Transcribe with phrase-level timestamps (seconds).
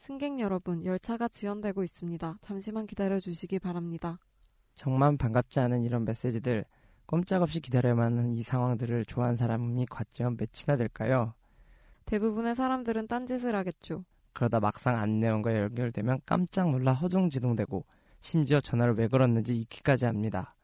[0.00, 2.38] 승객 여러분, 열차가 지연되고 있습니다.
[2.40, 4.18] 잠시만 기다려 주시기 바랍니다.
[4.74, 6.64] 정말 반갑지 않은 이런 메시지들,
[7.04, 11.34] 꼼짝없이 기다려야만 하는 이 상황들을 좋아하는 사람이 과연 몇이나 될까요?
[12.06, 14.04] 대부분의 사람들은 딴짓을 하겠죠.
[14.32, 17.84] 그러다 막상 안내원과 연결되면 깜짝 놀라 허둥지둥대고
[18.20, 20.54] 심지어 전화를 왜 걸었는지 잊기까지 합니다.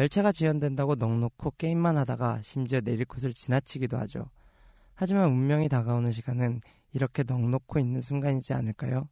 [0.00, 4.30] 열차가 지연된다고 넉놓고 게임만 하다가 심지어 내릴 곳을 지나치기도 하죠.
[5.02, 6.60] 하지만 운명이 다가오는 시간은
[6.92, 9.08] 이렇게 넉놓고 있는 순간이지 않을까요?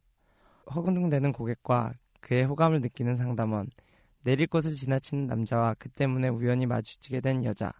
[0.73, 3.69] 허둥대는 고객과 그의 호감을 느끼는 상담원,
[4.23, 7.73] 내릴 곳을 지나치는 남자와 그 때문에 우연히 마주치게 된 여자.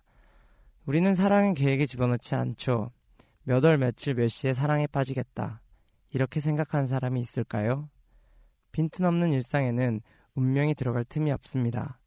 [0.86, 2.92] 우리는 사랑의 계획에 집어넣지 않죠.
[3.44, 5.62] 몇 월 며칠 몇 시에 사랑에 빠지겠다.
[6.12, 7.88] 이렇게 생각하는 사람이 있을까요?
[8.74, 10.02] 빈틈없는 일상에는
[10.36, 11.98] 운명이 들어갈 틈이 없습니다.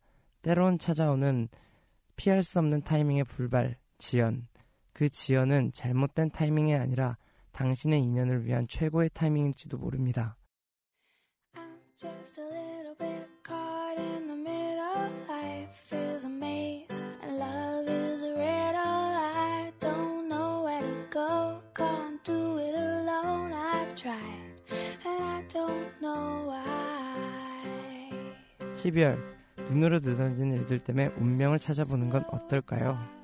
[0.43, 1.49] 때론 찾아오는
[2.17, 4.49] 피할 수 없는 타이밍의 불발, 지연.
[4.95, 7.19] 그 지연은 잘못된 타이밍이 아니라
[7.51, 10.37] 당신의 인연을 위한 최고의 타이밍일지도 모릅니다.
[11.57, 11.63] I'm
[11.97, 15.11] just a little bit caught in the middle.
[15.29, 18.79] Life is a maze and love is a riddle.
[18.79, 21.61] I don't know where to go.
[21.75, 23.53] Can't do it alone.
[23.53, 24.63] I've tried
[25.05, 28.11] and I don't know why.
[28.75, 29.19] 12월
[29.71, 33.24] 눈으로 느껴진 일들 때문에 운명을 찾아보는 건 어떨까요?